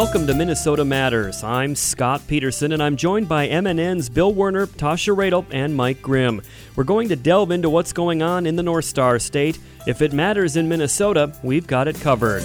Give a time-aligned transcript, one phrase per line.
[0.00, 1.44] Welcome to Minnesota Matters.
[1.44, 6.40] I'm Scott Peterson, and I'm joined by MNN's Bill Werner, Tasha Radel, and Mike Grimm.
[6.74, 9.58] We're going to delve into what's going on in the North Star State.
[9.86, 12.40] If it matters in Minnesota, we've got it covered.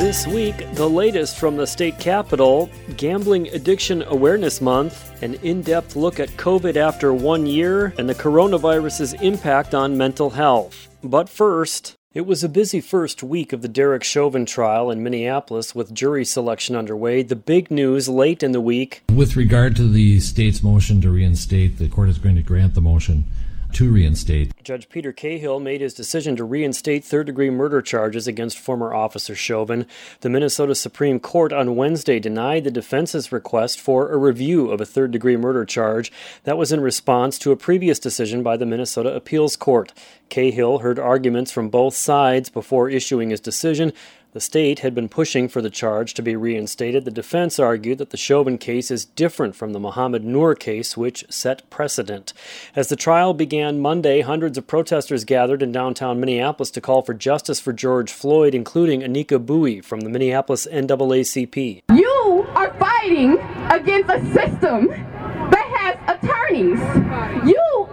[0.00, 5.96] This week, the latest from the state capitol Gambling Addiction Awareness Month, an in depth
[5.96, 10.88] look at COVID after one year, and the coronavirus's impact on mental health.
[11.04, 15.74] But first, it was a busy first week of the Derek Chauvin trial in Minneapolis
[15.74, 17.22] with jury selection underway.
[17.22, 19.02] The big news late in the week.
[19.14, 22.82] With regard to the state's motion to reinstate, the court is going to grant the
[22.82, 23.24] motion
[23.74, 24.52] to reinstate.
[24.62, 29.34] Judge Peter Cahill made his decision to reinstate third degree murder charges against former officer
[29.34, 29.86] Chauvin.
[30.20, 34.86] The Minnesota Supreme Court on Wednesday denied the defense's request for a review of a
[34.86, 36.12] third degree murder charge.
[36.44, 39.92] That was in response to a previous decision by the Minnesota Appeals Court.
[40.28, 43.92] Cahill heard arguments from both sides before issuing his decision.
[44.32, 47.04] The state had been pushing for the charge to be reinstated.
[47.04, 51.26] The defense argued that the Chauvin case is different from the Mohamed Noor case, which
[51.28, 52.32] set precedent.
[52.74, 57.12] As the trial began Monday, hundreds of protesters gathered in downtown Minneapolis to call for
[57.12, 61.82] justice for George Floyd, including Anika Bowie from the Minneapolis NAACP.
[61.92, 63.38] You are fighting
[63.68, 66.80] against a system that has attorneys.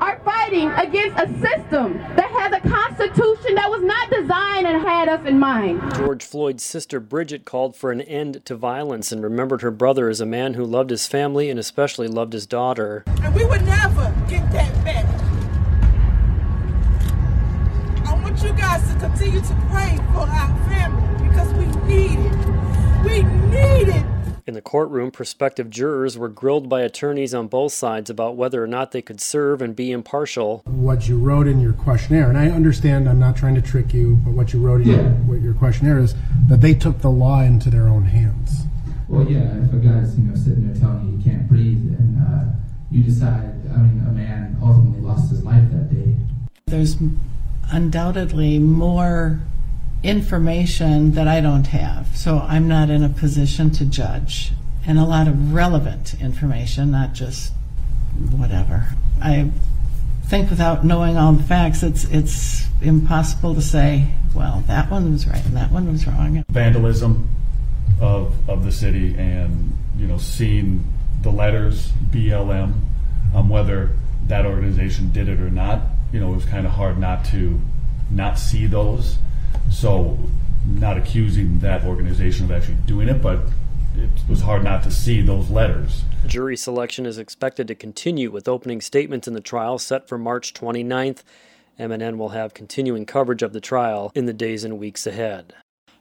[0.02, 5.10] Are fighting against a system that has a constitution that was not designed and had
[5.10, 5.82] us in mind.
[5.96, 10.22] George Floyd's sister Bridget called for an end to violence and remembered her brother as
[10.22, 13.04] a man who loved his family and especially loved his daughter.
[13.22, 15.06] And we would never get that back.
[18.08, 23.04] I want you guys to continue to pray for our family because we need it.
[23.04, 24.19] We need it.
[24.50, 28.66] In the courtroom, prospective jurors were grilled by attorneys on both sides about whether or
[28.66, 30.64] not they could serve and be impartial.
[30.66, 34.16] What you wrote in your questionnaire, and I understand I'm not trying to trick you,
[34.26, 36.16] but what you wrote in your, what your questionnaire is
[36.48, 38.64] that they took the law into their own hands.
[39.08, 42.18] Well, yeah, if a guy's you know sitting there telling you he can't breathe, and
[42.18, 42.46] uh,
[42.90, 46.16] you decide, I mean, a man ultimately lost his life that day.
[46.66, 46.98] There's
[47.70, 49.42] undoubtedly more
[50.04, 54.52] information that I don't have, so I'm not in a position to judge.
[54.86, 57.52] And a lot of relevant information, not just
[58.32, 58.88] whatever.
[59.22, 59.52] I
[60.26, 65.28] think without knowing all the facts, it's it's impossible to say, well, that one was
[65.28, 66.44] right and that one was wrong.
[66.50, 67.30] vandalism
[68.00, 70.86] of of the city and you know seeing
[71.22, 72.74] the letters BLM
[73.36, 73.92] um, whether
[74.28, 75.82] that organization did it or not
[76.14, 77.60] you know it was kind of hard not to
[78.10, 79.18] not see those
[79.72, 80.18] so
[80.66, 83.40] not accusing that organization of actually doing it but
[83.96, 88.48] it was hard not to see those letters Jury selection is expected to continue with
[88.48, 91.24] opening statements in the trial set for March 29th.
[91.80, 95.54] MNN will have continuing coverage of the trial in the days and weeks ahead.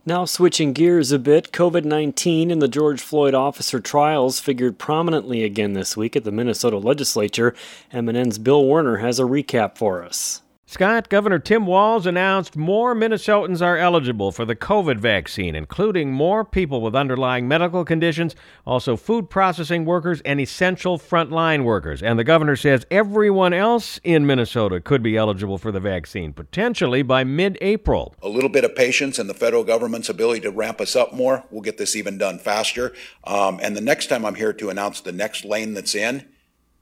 [0.05, 5.45] Now, switching gears a bit, COVID 19 and the George Floyd officer trials figured prominently
[5.45, 7.55] again this week at the Minnesota legislature.
[7.93, 10.43] MNN's Bill Werner has a recap for us.
[10.71, 16.45] Scott, Governor Tim Walz announced more Minnesotans are eligible for the COVID vaccine, including more
[16.45, 18.37] people with underlying medical conditions,
[18.67, 22.03] also food processing workers and essential frontline workers.
[22.03, 27.01] And the governor says everyone else in Minnesota could be eligible for the vaccine, potentially
[27.01, 28.15] by mid April.
[28.21, 31.45] a little bit of patience and the federal government's ability to ramp us up more,
[31.51, 32.93] we'll get this even done faster.
[33.25, 36.29] Um, and the next time I'm here to announce the next lane that's in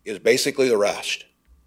[0.05, 1.25] is basically the rest,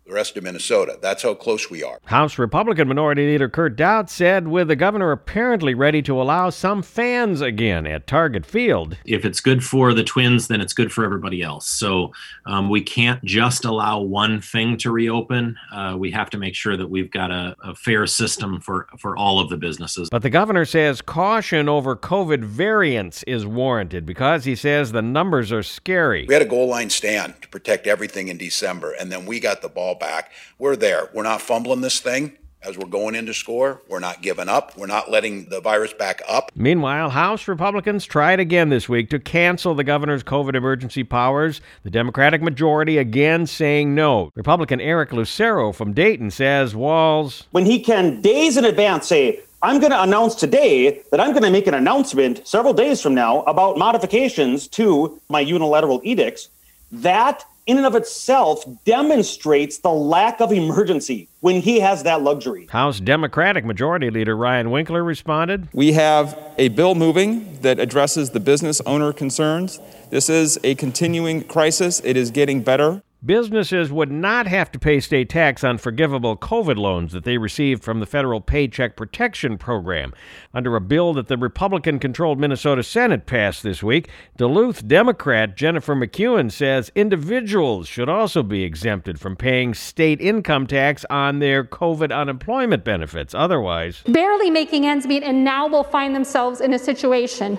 [0.10, 0.98] the rest of Minnesota.
[1.00, 2.00] That's how close we are.
[2.06, 6.82] House Republican Minority Leader Kurt Daudt said, with the governor apparently ready to allow some
[6.82, 8.98] fans again at Target Field.
[9.06, 11.68] if it's good for the twins, then it's good for everybody else.
[11.68, 12.12] So
[12.48, 15.56] um, we can't just allow one thing to reopen.
[15.72, 19.16] Uh, we have to make sure that we've got a, a fair system for, for
[19.16, 20.10] all of the businesses.
[20.10, 25.52] But the governor says caution over COVID variants is warranted because he says the numbers
[25.52, 26.26] are scary.
[26.28, 29.62] We had a goal line stand to protect everything in December, and then we got
[29.62, 30.32] the ball back.
[30.58, 31.10] We're there.
[31.14, 33.82] We're not fumbling this thing as we're going into score.
[33.88, 34.78] We're not giving up.
[34.78, 36.52] We're not letting the virus back up.
[36.56, 41.62] Meanwhile, House Republicans tried again this week to cancel the governor's COVID emergency powers.
[41.84, 44.32] The Democratic majority again saying no.
[44.36, 49.80] Republican Eric Lucero from Dayton says Walz when he can days in advance say, I'm
[49.80, 53.42] going to announce today that I'm going to make an announcement several days from now
[53.42, 56.48] about modifications to my unilateral edicts,
[56.94, 62.68] that in and of itself demonstrates the lack of emergency when he has that luxury.
[62.70, 65.68] House Democratic Majority Leader Ryan Winkler responded.
[65.74, 69.80] We have a bill moving that addresses the business owner concerns.
[70.10, 72.02] This is a continuing crisis.
[72.04, 73.04] It is getting better.
[73.26, 77.84] Businesses would not have to pay state tax on forgivable COVID loans that they received
[77.84, 80.14] from the federal Paycheck Protection Program.
[80.54, 84.08] Under a bill that the Republican controlled Minnesota Senate passed this week,
[84.38, 91.04] Duluth Democrat Jennifer McEwen says individuals should also be exempted from paying state income tax
[91.10, 93.36] on their COVID unemployment benefits.
[93.36, 97.58] Otherwise, barely making ends meet and now will find themselves in a situation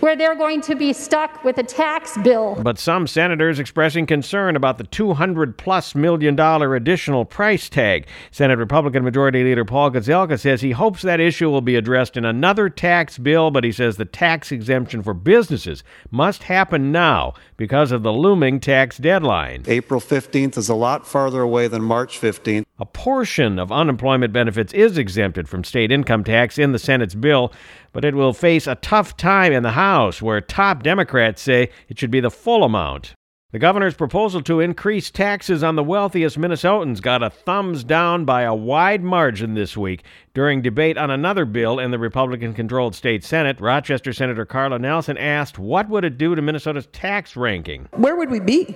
[0.00, 2.56] where they're going to be stuck with a tax bill.
[2.62, 8.06] But some senators expressing concern about the 200 plus million dollar additional price tag.
[8.30, 12.24] Senate Republican Majority Leader Paul Gazelka says he hopes that issue will be addressed in
[12.24, 17.92] another tax bill, but he says the tax exemption for businesses must happen now because
[17.92, 19.62] of the looming tax deadline.
[19.66, 22.64] April 15th is a lot farther away than March 15th.
[22.78, 27.52] A portion of unemployment benefits is exempted from state income tax in the Senate's bill,
[27.92, 31.98] but it will face a tough time in the House, where top Democrats say it
[31.98, 33.14] should be the full amount.
[33.56, 38.42] The governor's proposal to increase taxes on the wealthiest Minnesotans got a thumbs down by
[38.42, 40.04] a wide margin this week.
[40.34, 45.16] During debate on another bill in the Republican controlled state Senate, Rochester Senator Carla Nelson
[45.16, 47.88] asked what would it do to Minnesota's tax ranking?
[47.92, 48.66] Where would we be?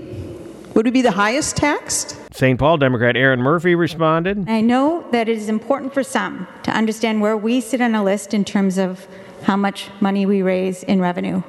[0.73, 2.17] Would we be the highest taxed?
[2.33, 2.59] St.
[2.59, 7.21] Paul Democrat Erin Murphy responded I know that it is important for some to understand
[7.21, 9.07] where we sit on a list in terms of
[9.43, 11.43] how much money we raise in revenue.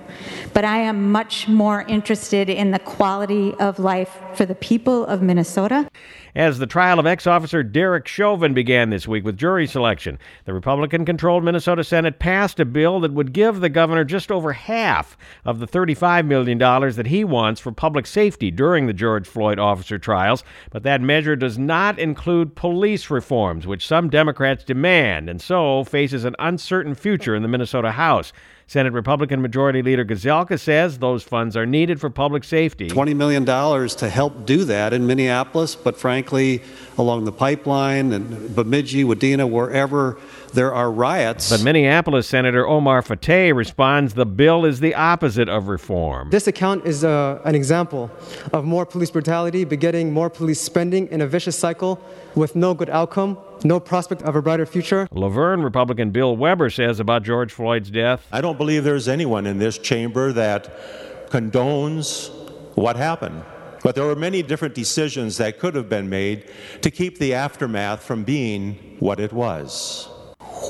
[0.53, 5.21] But I am much more interested in the quality of life for the people of
[5.21, 5.89] Minnesota.
[6.35, 10.53] As the trial of ex officer Derek Chauvin began this week with jury selection, the
[10.53, 15.17] Republican controlled Minnesota Senate passed a bill that would give the governor just over half
[15.43, 19.99] of the $35 million that he wants for public safety during the George Floyd officer
[19.99, 20.45] trials.
[20.69, 26.23] But that measure does not include police reforms, which some Democrats demand, and so faces
[26.23, 28.31] an uncertain future in the Minnesota House.
[28.71, 32.87] Senate Republican Majority Leader Gazelka says those funds are needed for public safety.
[32.87, 36.63] $20 million to help do that in Minneapolis, but frankly,
[36.97, 40.17] along the pipeline and Bemidji, Wadena, wherever
[40.53, 41.49] there are riots.
[41.49, 46.29] But Minneapolis Senator Omar Fateh responds the bill is the opposite of reform.
[46.29, 48.09] This account is uh, an example
[48.53, 51.99] of more police brutality begetting more police spending in a vicious cycle
[52.35, 55.07] with no good outcome no prospect of a brighter future.
[55.11, 58.27] Luverne Republican Bill Weber says about George Floyd's death.
[58.31, 62.29] I don't believe there's anyone in this chamber that condones
[62.75, 63.43] what happened.
[63.83, 66.49] But there were many different decisions that could have been made
[66.81, 70.07] to keep the aftermath from being what it was.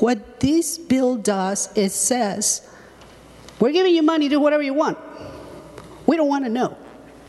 [0.00, 2.66] What this bill does, it says,
[3.60, 4.98] we're giving you money, to do whatever you want.
[6.06, 6.76] We don't want to know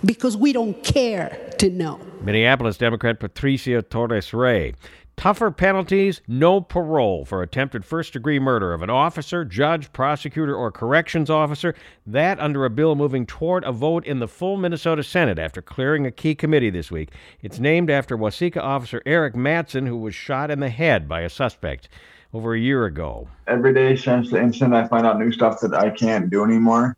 [0.05, 1.99] because we don't care to know.
[2.21, 4.75] Minneapolis Democrat Patricia Torres Ray.
[5.15, 10.71] Tougher penalties, no parole for attempted first degree murder of an officer, judge, prosecutor, or
[10.71, 11.75] corrections officer.
[12.05, 16.05] That under a bill moving toward a vote in the full Minnesota Senate after clearing
[16.05, 17.11] a key committee this week.
[17.41, 21.29] It's named after Waseca officer Arik Matson, who was shot in the head by a
[21.29, 21.89] suspect
[22.33, 23.27] over a year ago.
[23.47, 26.97] Every day since the incident, I find out new stuff that I can't do anymore,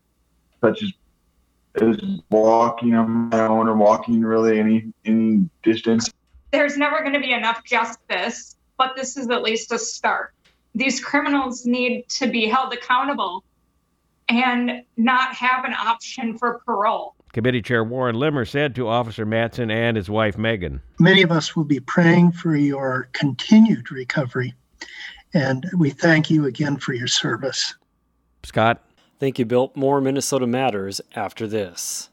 [0.62, 0.92] such as
[1.76, 6.10] is walking on my own or walking really any any distance
[6.56, 10.34] there's never going to be enough justice, but this is at least a start.
[10.74, 13.44] These criminals need to be held accountable
[14.30, 17.14] and not have an option for parole.
[17.34, 20.82] Committee Chair Warren Limmer said to Officer Matson and his wife Megan.
[21.00, 24.54] Many of us will be praying for your continued recovery,
[25.34, 27.76] and we thank you again for your service.
[28.44, 28.82] Scott.
[29.20, 29.72] Thank you, Bill.
[29.76, 32.10] More Minnesota Matters after this.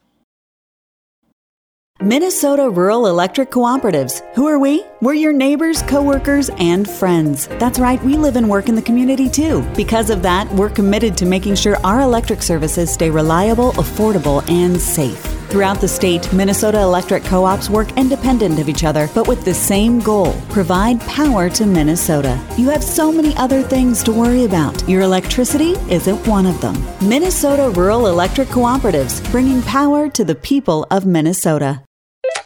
[2.02, 4.22] Minnesota Rural Electric Cooperatives.
[4.34, 4.84] Who are we?
[5.00, 7.46] We're your neighbors, coworkers, and friends.
[7.60, 9.62] That's right, we live and work in the community too.
[9.76, 14.80] Because of that, we're committed to making sure our electric services stay reliable, affordable, and
[14.80, 15.20] safe.
[15.48, 19.54] Throughout the state, Minnesota electric co ops work independent of each other, but with the
[19.54, 22.42] same goal provide power to Minnesota.
[22.58, 24.88] You have so many other things to worry about.
[24.88, 26.74] Your electricity isn't one of them.
[27.00, 31.80] Minnesota Rural Electric Cooperatives, bringing power to the people of Minnesota.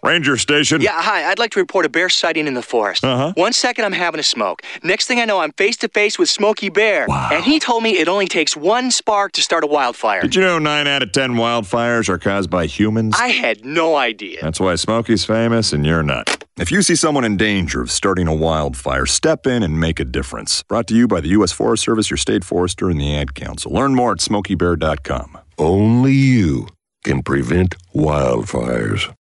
[0.03, 0.81] Ranger Station.
[0.81, 1.31] Yeah, hi.
[1.31, 3.05] I'd like to report a bear sighting in the forest.
[3.05, 3.33] Uh-huh.
[3.37, 4.62] One second I'm having a smoke.
[4.83, 7.07] Next thing I know, I'm face to face with Smokey Bear.
[7.09, 7.31] Wow.
[7.33, 10.23] And he told me it only takes one spark to start a wildfire.
[10.23, 13.17] Did you know 9 out of 10 wildfires are caused by humans?
[13.19, 14.41] I had no idea.
[14.43, 16.45] That's why Smokey's famous and you're not.
[16.59, 20.07] If you see someone in danger of starting a wildfire, step in and make a
[20.07, 20.62] difference.
[20.62, 21.53] Brought to you by the U.S.
[21.53, 23.73] Forest Service, your state forester, and the Ad Council.
[23.73, 25.38] Learn more at smokeybear.com.
[25.59, 26.69] Only you
[27.05, 29.15] can prevent wildfires.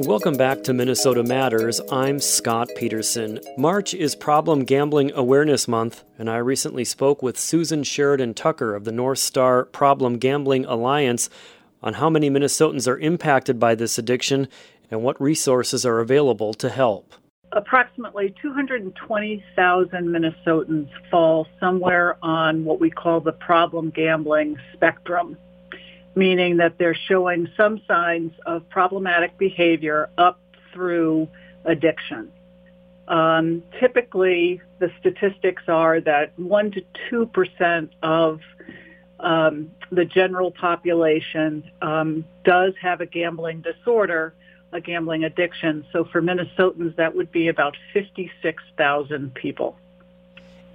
[0.00, 1.80] Welcome back to Minnesota Matters.
[1.90, 3.40] I'm Scott Peterson.
[3.56, 8.84] March is Problem Gambling Awareness Month, and I recently spoke with Susan Sheridan Tucker of
[8.84, 11.28] the North Star Problem Gambling Alliance.
[11.82, 14.48] on how many Minnesotans are impacted by this addiction
[14.90, 17.14] and what resources are available to help.
[17.52, 25.36] Approximately 220,000 Minnesotans fall somewhere on what we call the problem gambling spectrum,
[26.18, 30.40] meaning that they're showing some signs of problematic behavior up
[30.72, 31.28] through
[31.64, 32.30] addiction.
[33.06, 38.40] Um, typically, the statistics are that 1 to 2 percent of
[39.20, 44.34] um, the general population um, does have a gambling disorder,
[44.72, 45.86] a gambling addiction.
[45.92, 49.76] So for Minnesotans, that would be about 56,000 people.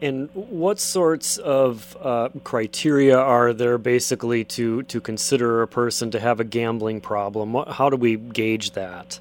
[0.04, 6.20] And what sorts of uh, criteria are there basically to, to consider a person to
[6.20, 7.54] have a gambling problem?
[7.54, 9.18] What, how do we gauge that?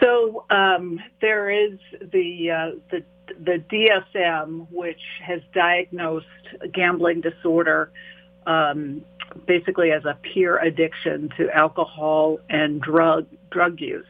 [0.00, 3.02] So um, there is the, uh, the
[3.42, 6.26] the DSM, which has diagnosed
[6.72, 7.90] gambling disorder
[8.46, 9.02] um,
[9.46, 14.06] basically as a peer addiction to alcohol and drug drug use.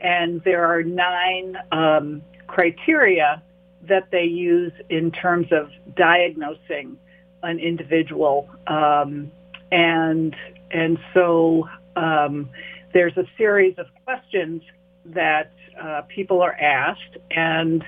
[0.00, 3.42] And there are nine um, criteria
[3.88, 6.98] that they use in terms of diagnosing
[7.42, 8.48] an individual.
[8.66, 9.30] Um,
[9.70, 10.34] and
[10.70, 12.50] and so um,
[12.92, 14.62] there's a series of questions
[15.06, 17.84] that uh, people are asked, and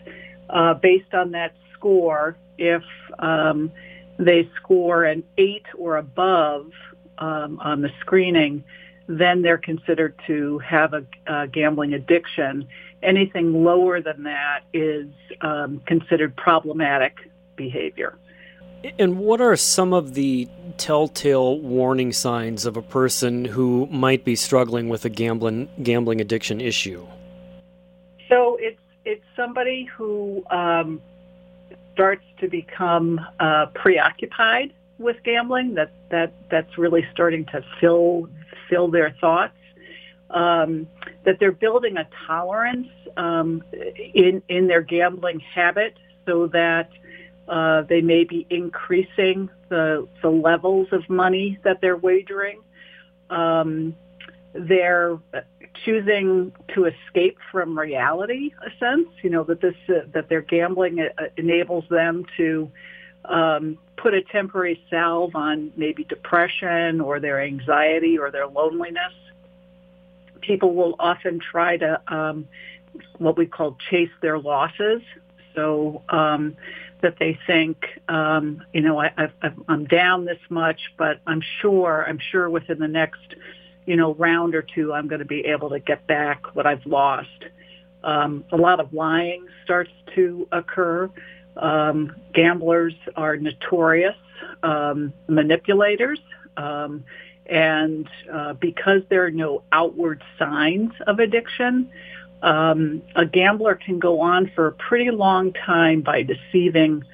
[0.49, 2.83] uh, based on that score, if
[3.19, 3.73] um,
[4.19, 6.71] they score an eight or above
[7.19, 8.65] um, on the screening,
[9.07, 12.69] then they're considered to have a, a gambling addiction.
[13.03, 15.09] Anything lower than that is
[15.41, 17.17] um, considered problematic
[17.57, 18.17] behavior.
[18.99, 24.35] And what are some of the telltale warning signs of a person who might be
[24.35, 27.07] struggling with a gambling gambling addiction issue?
[28.29, 31.03] So it's it's somebody who um,
[31.93, 35.75] starts to become uh, preoccupied with gambling.
[35.75, 38.29] That that that's really starting to fill
[38.69, 39.55] fill their thoughts.
[40.31, 40.87] Um,
[41.25, 43.65] that they're building a tolerance um,
[44.15, 45.97] in in their gambling habit,
[46.27, 46.91] so that
[47.49, 52.61] uh, they may be increasing the the levels of money that they're wagering.
[53.29, 53.97] Um,
[54.53, 55.19] they're
[55.85, 61.01] choosing to escape from reality, a sense, you know, that this, uh, that their gambling
[61.01, 62.71] uh, enables them to
[63.27, 69.13] um, put a temporary salve on maybe depression or their anxiety or their loneliness.
[70.41, 72.49] People will often try to um,
[73.19, 75.03] what we call chase their losses.
[75.55, 76.57] So um,
[77.03, 82.05] that they think, um, you know, I, I, I'm down this much, but I'm sure,
[82.07, 83.35] I'm sure within the next
[83.87, 86.87] you know, round or two, I'm going to be able to get back what I've
[86.87, 87.29] lost.
[88.05, 91.11] Um, a lot of lying starts to occur.
[91.57, 94.15] Um, gamblers are notorious
[94.63, 96.21] um, manipulators.
[96.57, 97.05] Um,
[97.47, 101.91] and uh, because there are no outward signs of addiction,
[102.43, 107.05] um, a gambler can go on for a pretty long time by deceiving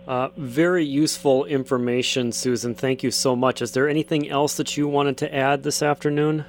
[0.06, 2.74] Uh, very useful information, Susan.
[2.74, 3.62] Thank you so much.
[3.62, 6.44] Is there anything else that you wanted to add this afternoon?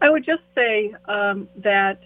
[0.00, 1.98] I would just say um, that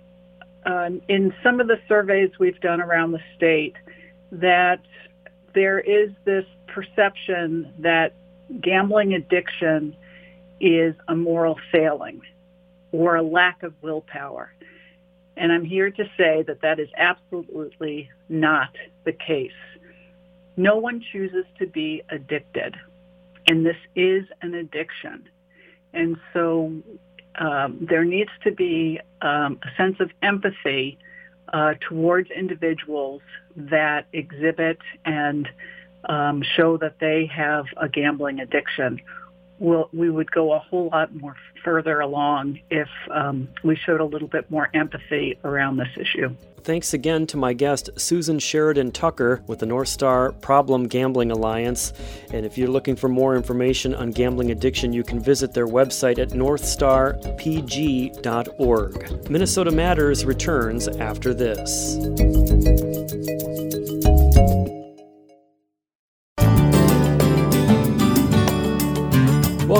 [0.64, 3.74] um, in some of the surveys we've done around the state,
[4.32, 4.80] that
[5.54, 8.14] there is this perception that
[8.60, 9.96] gambling addiction
[10.60, 12.20] is a moral failing
[12.92, 14.52] or a lack of willpower.
[15.36, 19.52] And I'm here to say that that is absolutely not the case.
[20.56, 22.76] No one chooses to be addicted,
[23.46, 25.28] and this is an addiction.
[25.94, 26.72] And so
[27.40, 30.98] um, there needs to be um, a sense of empathy
[31.52, 33.22] uh, towards individuals
[33.56, 35.48] that exhibit and
[36.08, 39.00] um, show that they have a gambling addiction.
[39.60, 44.04] We'll, we would go a whole lot more further along if um, we showed a
[44.04, 46.34] little bit more empathy around this issue.
[46.62, 51.94] Thanks again to my guest, Susan Sheridan Tucker with the North Star Problem Gambling Alliance.
[52.32, 56.18] And if you're looking for more information on gambling addiction, you can visit their website
[56.18, 59.30] at northstarpg.org.
[59.30, 61.96] Minnesota Matters returns after this.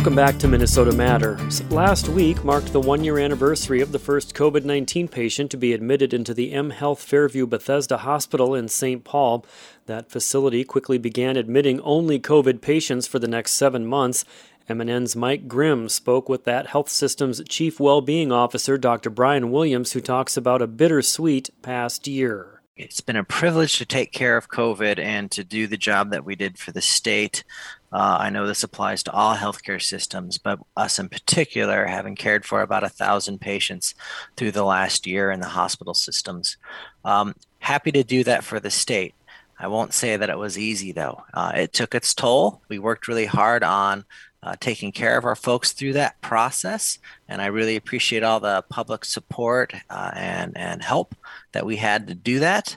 [0.00, 1.62] Welcome back to Minnesota Matters.
[1.70, 5.74] Last week marked the one year anniversary of the first COVID 19 patient to be
[5.74, 9.04] admitted into the M Health Fairview Bethesda Hospital in St.
[9.04, 9.44] Paul.
[9.84, 14.24] That facility quickly began admitting only COVID patients for the next seven months.
[14.70, 19.10] MNN's Mike Grimm spoke with that health system's chief well-being officer, Dr.
[19.10, 22.62] Brian Williams, who talks about a bittersweet past year.
[22.74, 26.24] It's been a privilege to take care of COVID and to do the job that
[26.24, 27.44] we did for the state.
[27.92, 32.44] Uh, I know this applies to all healthcare systems, but us in particular, having cared
[32.44, 33.94] for about a thousand patients
[34.36, 36.56] through the last year in the hospital systems.
[37.04, 39.14] Um, happy to do that for the state.
[39.58, 41.24] I won't say that it was easy though.
[41.34, 42.62] Uh, it took its toll.
[42.68, 44.04] We worked really hard on
[44.42, 48.64] uh, taking care of our folks through that process, and I really appreciate all the
[48.70, 51.14] public support uh, and and help
[51.52, 52.76] that we had to do that.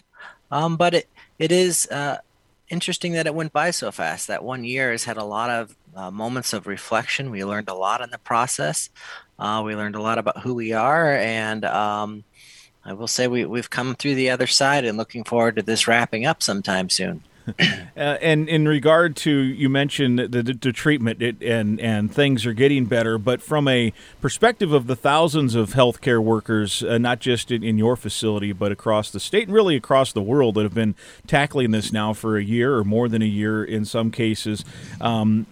[0.51, 2.17] Um, but it it is uh,
[2.69, 4.27] interesting that it went by so fast.
[4.27, 7.29] That one year has had a lot of uh, moments of reflection.
[7.29, 8.89] We learned a lot in the process.
[9.37, 12.23] Uh, we learned a lot about who we are, and um,
[12.85, 15.87] I will say we, we've come through the other side and looking forward to this
[15.87, 17.23] wrapping up sometime soon.
[17.59, 22.45] uh, and in regard to you mentioned the, the, the treatment it, and and things
[22.45, 27.19] are getting better, but from a perspective of the thousands of healthcare workers, uh, not
[27.19, 30.63] just in, in, your facility but across the state and really across the world that
[30.63, 30.95] have been
[31.27, 34.63] tackling this now for a year or more than a year in some cases,
[35.01, 35.45] um,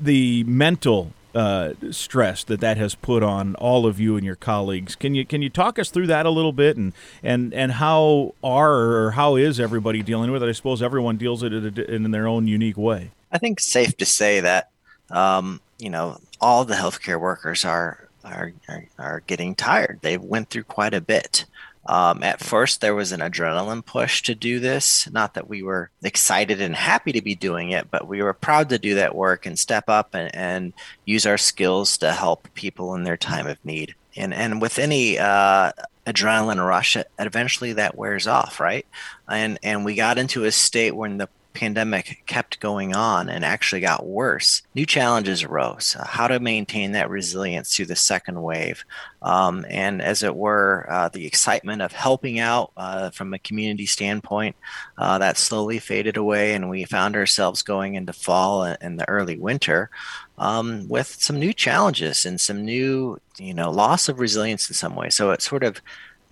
[0.00, 4.94] the mental uh, stress that that has put on all of you and your colleagues.
[4.94, 6.92] Can you can you talk us through that a little bit and
[7.22, 10.48] and and how are or how is everybody dealing with it?
[10.48, 13.10] I suppose everyone deals it in their own unique way.
[13.32, 14.70] I think safe to say that
[15.10, 19.98] um, you know all the healthcare workers are are are, are getting tired.
[20.02, 21.46] They went through quite a bit.
[21.86, 25.08] Um, at first, there was an adrenaline push to do this.
[25.10, 28.70] Not that we were excited and happy to be doing it, but we were proud
[28.70, 30.72] to do that work and step up and, and
[31.04, 33.94] use our skills to help people in their time of need.
[34.16, 35.72] And and with any uh,
[36.06, 38.86] adrenaline rush, eventually that wears off, right?
[39.28, 43.80] And and we got into a state when the pandemic kept going on and actually
[43.80, 45.96] got worse, new challenges arose.
[45.98, 48.84] Uh, how to maintain that resilience through the second wave.
[49.22, 53.86] Um, and as it were, uh, the excitement of helping out uh, from a community
[53.86, 54.56] standpoint,
[54.98, 59.38] uh, that slowly faded away, and we found ourselves going into fall and the early
[59.38, 59.90] winter
[60.38, 64.96] um, with some new challenges and some new, you know, loss of resilience in some
[64.96, 65.08] way.
[65.08, 65.80] So it sort of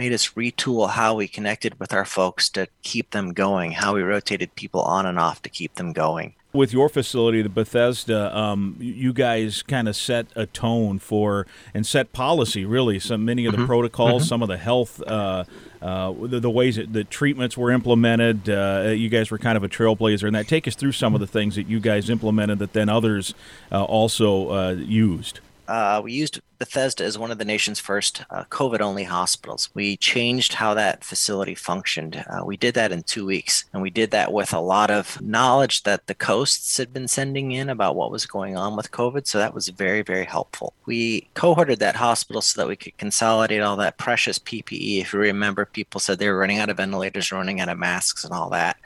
[0.02, 4.02] made us retool how we connected with our folks to keep them going, how we
[4.02, 6.34] rotated people on and off to keep them going.
[6.52, 11.86] With your facility, the Bethesda, um, you guys kind of set a tone for and
[11.86, 12.64] set policy.
[12.64, 13.68] Really, some many of the mm-hmm.
[13.68, 14.28] protocols, mm-hmm.
[14.28, 15.44] some of the health, uh,
[15.80, 18.50] uh, the, the, ways that the treatments were implemented.
[18.50, 21.20] Uh, you guys were kind of a trailblazer, and that take us through some of
[21.20, 23.34] the things that you guys implemented that then others
[23.70, 25.38] uh, also uh, used.
[25.72, 29.70] Uh, we used Bethesda as one of the nation's first uh, COVID only hospitals.
[29.72, 32.22] We changed how that facility functioned.
[32.28, 35.18] Uh, we did that in two weeks, and we did that with a lot of
[35.22, 39.26] knowledge that the coasts had been sending in about what was going on with COVID.
[39.26, 40.74] So that was very, very helpful.
[40.84, 45.00] We cohorted that hospital so that we could consolidate all that precious PPE.
[45.00, 48.24] If you remember, people said they were running out of ventilators, running out of masks,
[48.24, 48.76] and all that.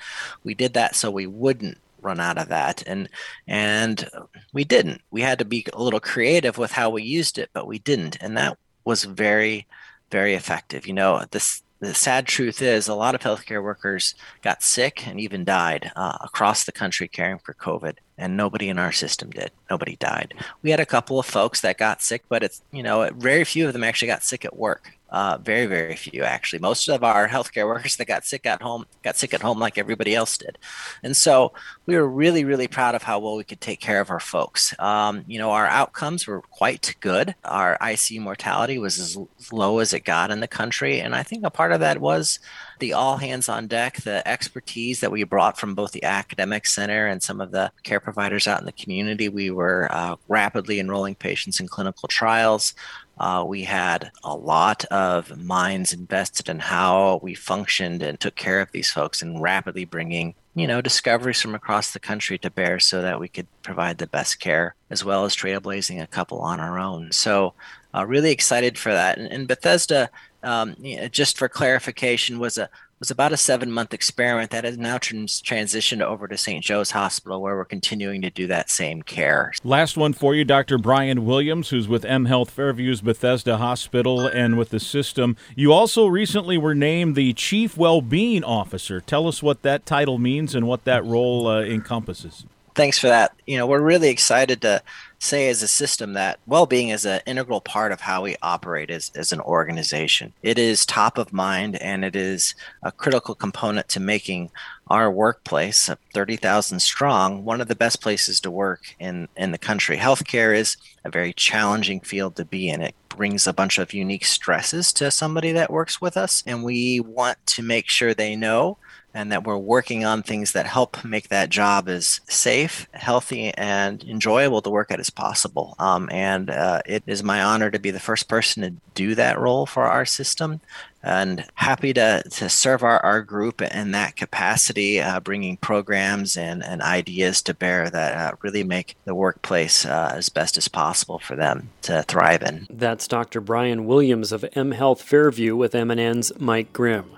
[0.44, 3.08] We did that so we wouldn't run out of that and
[3.46, 4.08] and
[4.52, 5.02] we didn't.
[5.10, 8.16] We had to be a little creative with how we used it but we didn't
[8.20, 9.66] and that was very
[10.10, 10.86] very effective.
[10.86, 15.20] You know this the sad truth is a lot of healthcare workers got sick and
[15.20, 19.50] even died uh, across the country caring for covid and nobody in our system did.
[19.70, 20.32] Nobody died.
[20.62, 23.66] We had a couple of folks that got sick but it's you know very few
[23.66, 26.58] of them actually got sick at work uh, very, very few actually.
[26.58, 29.78] Most of our healthcare workers that got sick at home got sick at home like
[29.78, 30.58] everybody else did,
[31.02, 31.52] and so
[31.86, 34.74] we were really, really proud of how well we could take care of our folks.
[34.78, 37.34] Um, you know, our outcomes were quite good.
[37.44, 39.16] Our ICU mortality was as
[39.52, 42.38] low as it got in the country, and I think a part of that was
[42.78, 47.06] the all hands on deck, the expertise that we brought from both the academic center
[47.06, 49.28] and some of the care providers out in the community.
[49.28, 52.74] We were uh, rapidly enrolling patients in clinical trials.
[53.18, 58.60] Uh, we had a lot of minds invested in how we functioned and took care
[58.60, 62.80] of these folks and rapidly bringing you know, discoveries from across the country to bear
[62.80, 66.60] so that we could provide the best care, as well as trailblazing a couple on
[66.60, 67.12] our own.
[67.12, 67.52] So,
[67.94, 69.18] uh, really excited for that.
[69.18, 70.08] And, and Bethesda,
[70.42, 70.74] um,
[71.10, 75.42] just for clarification, was a was about a seven month experiment that has now trans-
[75.42, 76.64] transitioned over to St.
[76.64, 79.52] Joe's Hospital, where we're continuing to do that same care.
[79.64, 80.78] Last one for you, Dr.
[80.78, 85.36] Brian Williams, who's with M Health Fairview's Bethesda Hospital and with the system.
[85.54, 89.00] You also recently were named the Chief Wellbeing Officer.
[89.00, 92.46] Tell us what that title means and what that role uh, encompasses.
[92.74, 93.34] Thanks for that.
[93.46, 94.82] You know, we're really excited to
[95.18, 99.10] say as a system that well-being is an integral part of how we operate as,
[99.14, 100.32] as an organization.
[100.42, 104.50] It is top of mind and it is a critical component to making
[104.88, 109.58] our workplace uh, 30,000 strong one of the best places to work in in the
[109.58, 109.96] country.
[109.96, 112.80] Healthcare is a very challenging field to be in.
[112.80, 117.00] It brings a bunch of unique stresses to somebody that works with us and we
[117.00, 118.78] want to make sure they know
[119.16, 124.04] and that we're working on things that help make that job as safe, healthy, and
[124.04, 125.74] enjoyable to work at as possible.
[125.78, 129.38] Um, and uh, it is my honor to be the first person to do that
[129.38, 130.60] role for our system.
[131.02, 136.62] And happy to, to serve our, our group in that capacity, uh, bringing programs and,
[136.62, 141.20] and ideas to bear that uh, really make the workplace uh, as best as possible
[141.20, 142.66] for them to thrive in.
[142.68, 143.40] That's Dr.
[143.40, 147.16] Brian Williams of M Health Fairview with MNN's Mike Grimm.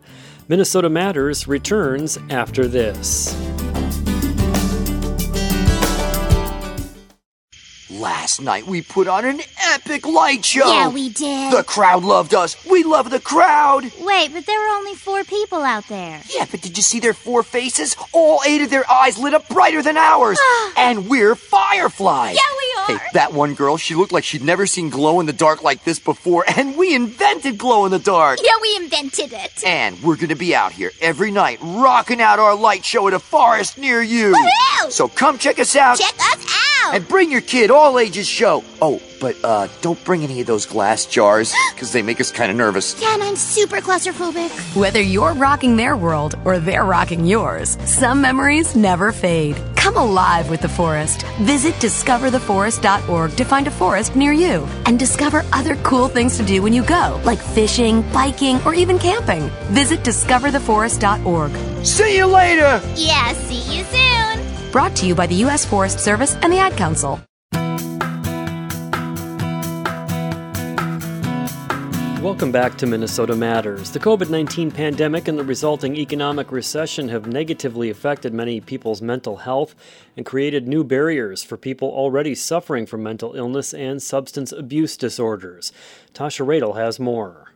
[0.51, 3.35] Minnesota Matters returns after this.
[7.91, 9.41] Last night we put on an
[9.73, 10.71] epic light show.
[10.71, 11.53] Yeah, we did.
[11.53, 12.55] The crowd loved us.
[12.67, 13.85] We love the crowd.
[14.01, 16.21] Wait, but there were only four people out there.
[16.29, 17.97] Yeah, but did you see their four faces?
[18.13, 20.39] All eight of their eyes lit up brighter than ours.
[20.39, 20.73] Ah.
[20.77, 22.37] and we're fireflies.
[22.37, 22.99] Yeah, we are.
[22.99, 25.85] Hey, that one girl, she looked like she'd never seen glow in the dark like
[25.85, 28.39] this before, and we invented glow in the dark.
[28.43, 29.65] Yeah, we invented it.
[29.65, 33.19] And we're gonna be out here every night rocking out our light show at a
[33.19, 34.35] forest near you.
[34.35, 34.93] Woohoo!
[34.93, 35.99] So come check us out.
[35.99, 36.58] Check us out.
[36.95, 38.65] And bring your kid, all ages show.
[38.81, 42.51] Oh, but uh, don't bring any of those glass jars, because they make us kind
[42.51, 43.01] of nervous.
[43.01, 44.51] Yeah, and I'm super claustrophobic.
[44.77, 49.57] Whether you're rocking their world or they're rocking yours, some memories never fade.
[49.77, 51.23] Come alive with the forest.
[51.41, 56.63] Visit discovertheforest.org to find a forest near you and discover other cool things to do
[56.63, 59.49] when you go, like fishing, biking, or even camping.
[59.71, 61.87] Visit discovertheforest.org.
[61.87, 62.81] See you later!
[62.97, 64.48] Yeah, see you soon.
[64.71, 65.65] Brought to you by the U.S.
[65.65, 67.21] Forest Service and the Ad Council.
[72.23, 73.93] Welcome back to Minnesota Matters.
[73.93, 79.39] The COVID 19 pandemic and the resulting economic recession have negatively affected many people's mental
[79.39, 79.75] health
[80.19, 85.73] and created new barriers for people already suffering from mental illness and substance abuse disorders.
[86.13, 87.48] Tasha Radel has more.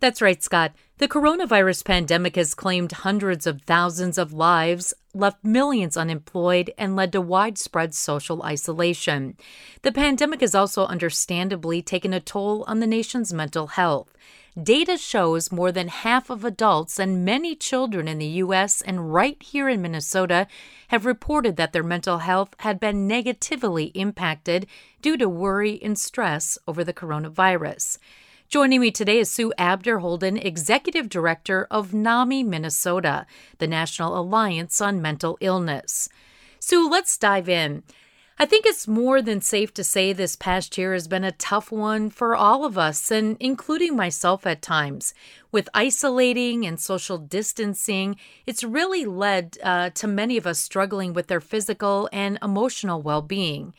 [0.00, 0.72] That's right, Scott.
[0.98, 7.10] The coronavirus pandemic has claimed hundreds of thousands of lives, left millions unemployed, and led
[7.12, 9.36] to widespread social isolation.
[9.82, 14.12] The pandemic has also understandably taken a toll on the nation's mental health.
[14.60, 18.80] Data shows more than half of adults and many children in the U.S.
[18.80, 20.46] and right here in Minnesota
[20.88, 24.66] have reported that their mental health had been negatively impacted
[25.00, 27.98] due to worry and stress over the coronavirus.
[28.48, 33.26] Joining me today is Sue Abderholden, Executive Director of NAMI Minnesota,
[33.58, 36.08] the National Alliance on Mental Illness.
[36.58, 37.82] Sue, let's dive in.
[38.38, 41.70] I think it's more than safe to say this past year has been a tough
[41.70, 45.12] one for all of us, and including myself at times.
[45.52, 51.26] With isolating and social distancing, it's really led uh, to many of us struggling with
[51.26, 53.74] their physical and emotional well being.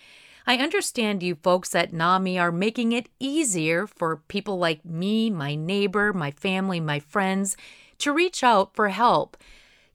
[0.49, 5.53] I understand you folks at NAMI are making it easier for people like me, my
[5.53, 7.55] neighbor, my family, my friends
[7.99, 9.37] to reach out for help.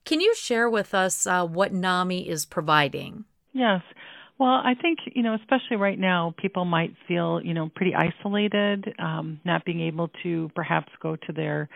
[0.05, 3.25] Can you share with us uh, what NAMI is providing?
[3.51, 3.81] Yes.
[4.39, 8.93] Well, I think, you know, especially right now, people might feel, you know, pretty isolated,
[8.97, 11.67] um, not being able to perhaps go to their,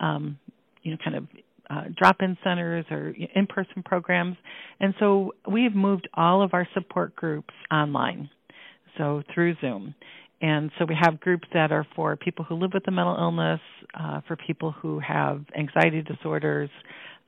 [0.00, 0.38] um,
[0.84, 1.26] you know, kind of
[1.70, 4.36] uh, drop-in centers or in-person programs,
[4.80, 8.30] and so we've moved all of our support groups online,
[8.96, 9.94] so through Zoom.
[10.40, 13.60] And so we have groups that are for people who live with a mental illness,
[13.98, 16.70] uh, for people who have anxiety disorders,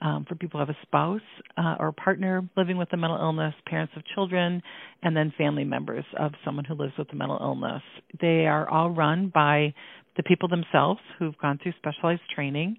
[0.01, 1.21] um, for people who have a spouse
[1.59, 4.63] uh, or partner living with a mental illness, parents of children,
[5.03, 7.83] and then family members of someone who lives with a mental illness.
[8.21, 9.75] They are all run by
[10.17, 12.77] the people themselves who've gone through specialized training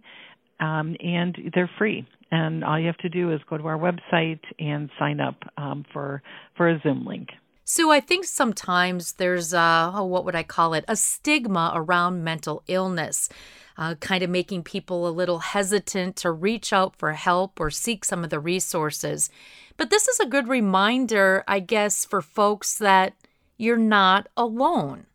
[0.61, 2.07] um, and they're free.
[2.31, 5.83] And all you have to do is go to our website and sign up um,
[5.91, 6.21] for
[6.55, 7.29] for a Zoom link.
[7.63, 12.21] Sue, I think sometimes there's, a, oh, what would I call it, a stigma around
[12.21, 13.29] mental illness,
[13.77, 18.03] uh, kind of making people a little hesitant to reach out for help or seek
[18.03, 19.29] some of the resources.
[19.77, 23.13] But this is a good reminder, I guess, for folks that
[23.57, 25.05] you're not alone.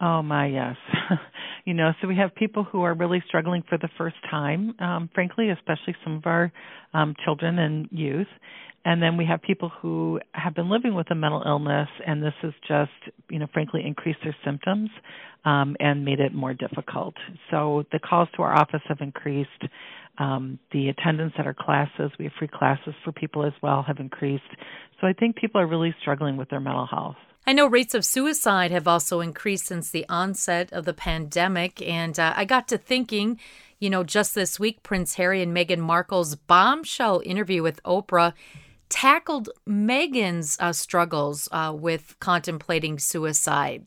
[0.00, 0.76] Oh, my, yes.
[1.64, 5.08] you know, so we have people who are really struggling for the first time, um,
[5.14, 6.52] frankly, especially some of our
[6.92, 8.26] um, children and youth.
[8.84, 12.34] And then we have people who have been living with a mental illness, and this
[12.42, 12.90] has just,
[13.30, 14.90] you know, frankly increased their symptoms
[15.44, 17.14] um, and made it more difficult.
[17.50, 19.50] So the calls to our office have increased.
[20.18, 23.98] Um, the attendance at our classes, we have free classes for people as well, have
[23.98, 24.42] increased.
[25.00, 27.16] So I think people are really struggling with their mental health.
[27.46, 31.82] I know rates of suicide have also increased since the onset of the pandemic.
[31.82, 33.40] And uh, I got to thinking,
[33.80, 38.32] you know, just this week, Prince Harry and Meghan Markle's bombshell interview with Oprah
[38.88, 43.86] tackled Meghan's uh, struggles uh, with contemplating suicide.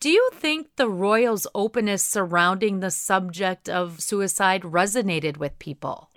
[0.00, 6.08] Do you think the royals' openness surrounding the subject of suicide resonated with people?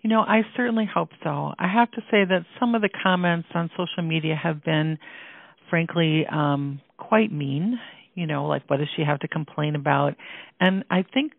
[0.00, 1.52] You know, I certainly hope so.
[1.58, 4.96] I have to say that some of the comments on social media have been,
[5.72, 7.80] frankly, um, quite mean.
[8.14, 10.16] You know, like what does she have to complain about?
[10.60, 11.32] And I think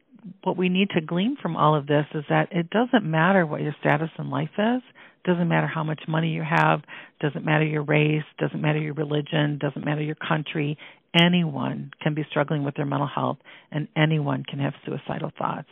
[0.43, 3.61] what we need to glean from all of this is that it doesn't matter what
[3.61, 4.81] your status in life is.
[5.23, 6.81] Doesn't matter how much money you have,
[7.21, 10.79] doesn't matter your race, doesn't matter your religion, doesn't matter your country.
[11.13, 13.37] Anyone can be struggling with their mental health
[13.71, 15.69] and anyone can have suicidal thoughts.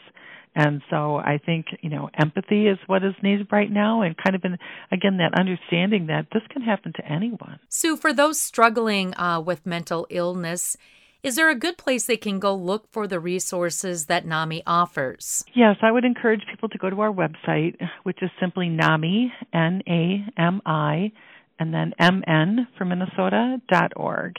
[0.53, 4.35] And so I think, you know, empathy is what is needed right now and kind
[4.35, 4.57] of, in,
[4.91, 7.59] again, that understanding that this can happen to anyone.
[7.69, 10.75] Sue, for those struggling uh, with mental illness,
[11.23, 15.45] is there a good place they can go look for the resources that NAMI offers?
[15.53, 19.83] Yes, I would encourage people to go to our website, which is simply NAMI, N
[19.87, 21.11] A M I,
[21.59, 24.35] and then M N for Minnesota dot org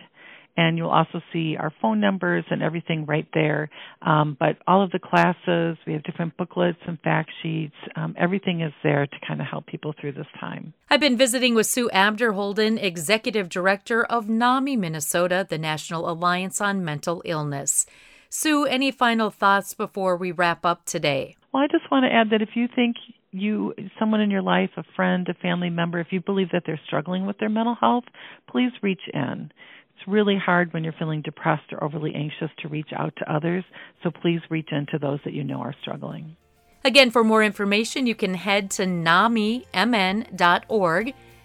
[0.57, 3.71] and you'll also see our phone numbers and everything right there.
[4.03, 7.75] Um, but all of the classes, we have different booklets and fact sheets.
[7.97, 10.75] Um, everything is there to kind of help people through this time.
[10.91, 16.85] I've been visiting with Sue Abderholden, Executive Director of NAMI Minnesota, the National Alliance on
[16.85, 17.87] Mental Illness.
[18.29, 21.37] Sue, any final thoughts before we wrap up today?
[21.53, 22.97] Well, I just want to add that if you think
[23.31, 26.81] you someone in your life, a friend, a family member, if you believe that they're
[26.87, 28.05] struggling with their mental health,
[28.51, 29.51] please reach in.
[29.97, 33.65] It's really hard when you're feeling depressed or overly anxious to reach out to others,
[34.03, 36.37] so please reach into those that you know are struggling.
[36.85, 39.65] Again, for more information, you can head to namimn.org.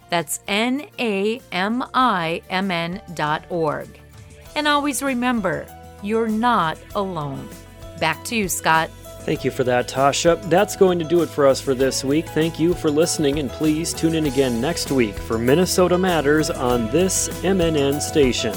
[0.09, 3.99] That's N A M I M N.org.
[4.55, 5.67] And always remember,
[6.01, 7.47] you're not alone.
[7.99, 8.89] Back to you, Scott.
[9.27, 10.41] Thank you for that, Tasha.
[10.43, 12.29] That's going to do it for us for this week.
[12.29, 16.89] Thank you for listening, and please tune in again next week for Minnesota Matters on
[16.91, 18.53] this MNN station.